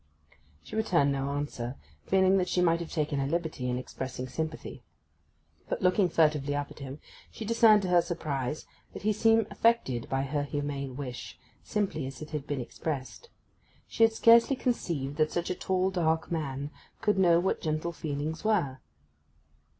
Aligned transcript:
She 0.63 0.75
returned 0.75 1.11
no 1.11 1.29
answer, 1.29 1.75
feeling 2.07 2.37
that 2.39 2.49
she 2.49 2.59
might 2.59 2.79
have 2.79 2.91
taken 2.91 3.19
a 3.19 3.27
liberty 3.27 3.69
in 3.69 3.77
expressing 3.77 4.27
sympathy. 4.27 4.81
But, 5.69 5.83
looking 5.83 6.09
furtively 6.09 6.55
up 6.55 6.71
at 6.71 6.79
him, 6.79 6.99
she 7.29 7.45
discerned 7.45 7.83
to 7.83 7.87
her 7.89 8.01
surprise 8.01 8.65
that 8.93 9.03
he 9.03 9.13
seemed 9.13 9.45
affected 9.51 10.09
by 10.09 10.23
her 10.23 10.41
humane 10.41 10.95
wish, 10.97 11.37
simply 11.61 12.07
as 12.07 12.19
it 12.19 12.31
had 12.31 12.47
been 12.47 12.61
expressed. 12.61 13.29
She 13.87 14.01
had 14.01 14.13
scarcely 14.13 14.55
conceived 14.55 15.17
that 15.17 15.31
such 15.31 15.51
a 15.51 15.53
tall 15.55 15.91
dark 15.91 16.31
man 16.31 16.71
could 17.01 17.19
know 17.19 17.39
what 17.39 17.61
gentle 17.61 17.91
feelings 17.91 18.43
were. 18.43 18.79